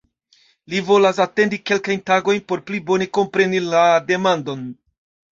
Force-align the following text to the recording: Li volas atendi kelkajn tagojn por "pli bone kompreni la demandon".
Li 0.73 0.79
volas 0.85 1.17
atendi 1.25 1.59
kelkajn 1.69 2.01
tagojn 2.09 2.39
por 2.51 2.63
"pli 2.69 2.79
bone 2.87 3.07
kompreni 3.19 3.59
la 3.67 3.83
demandon". 4.09 4.65